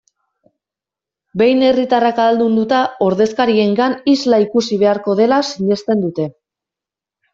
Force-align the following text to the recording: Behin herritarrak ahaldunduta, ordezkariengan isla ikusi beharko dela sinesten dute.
Behin 1.41 1.59
herritarrak 1.67 2.21
ahaldunduta, 2.23 2.79
ordezkariengan 3.09 3.95
isla 4.15 4.41
ikusi 4.47 4.81
beharko 4.85 5.19
dela 5.21 5.43
sinesten 5.51 6.03
dute. 6.07 6.27